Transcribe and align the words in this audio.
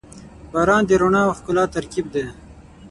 •باران 0.51 0.81
د 0.89 0.91
رڼا 1.01 1.21
او 1.27 1.31
ښکلا 1.39 1.63
ترکیب 1.75 2.05
دی. 2.13 2.25